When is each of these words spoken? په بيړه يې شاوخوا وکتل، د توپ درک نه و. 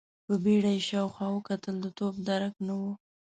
په 0.25 0.33
بيړه 0.43 0.71
يې 0.77 0.81
شاوخوا 0.89 1.27
وکتل، 1.31 1.75
د 1.81 1.87
توپ 1.97 2.15
درک 2.27 2.53
نه 2.67 2.73
و. 2.79 2.81